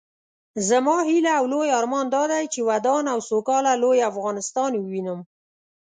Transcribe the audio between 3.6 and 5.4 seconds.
لوئ افغانستان ووينم